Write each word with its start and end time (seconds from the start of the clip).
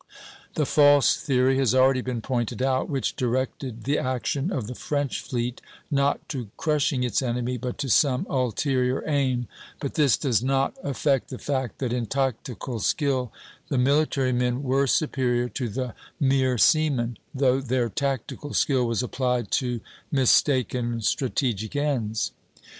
The 0.55 0.65
false 0.65 1.15
theory 1.15 1.59
has 1.59 1.75
already 1.75 2.01
been 2.01 2.21
pointed 2.21 2.59
out, 2.59 2.89
which 2.89 3.15
directed 3.15 3.83
the 3.83 3.99
action 3.99 4.51
of 4.51 4.65
the 4.65 4.73
French 4.73 5.21
fleet 5.21 5.61
not 5.91 6.27
to 6.29 6.49
crushing 6.57 7.03
its 7.03 7.21
enemy, 7.21 7.57
but 7.57 7.77
to 7.77 7.87
some 7.87 8.25
ulterior 8.27 9.03
aim; 9.05 9.47
but 9.79 9.93
this 9.93 10.17
does 10.17 10.41
not 10.43 10.75
affect 10.83 11.27
the 11.27 11.37
fact 11.37 11.77
that 11.77 11.93
in 11.93 12.07
tactical 12.07 12.79
skill 12.79 13.31
the 13.69 13.77
military 13.77 14.33
men 14.33 14.63
were 14.63 14.87
superior 14.87 15.47
to 15.49 15.69
the 15.69 15.93
mere 16.19 16.57
seamen, 16.57 17.19
though 17.31 17.61
their 17.61 17.87
tactical 17.87 18.55
skill 18.55 18.87
was 18.87 19.03
applied 19.03 19.51
to 19.51 19.81
mistaken 20.11 21.01
strategic 21.01 21.75
ends. 21.75 22.31